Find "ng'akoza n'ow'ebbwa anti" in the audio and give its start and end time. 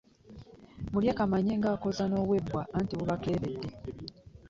1.59-2.93